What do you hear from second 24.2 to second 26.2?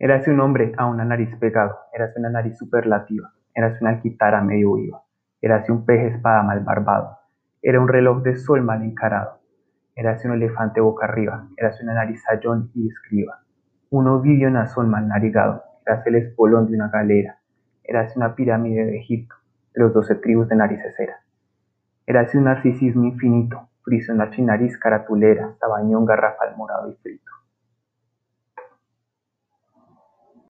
nariz caratulera, sabañón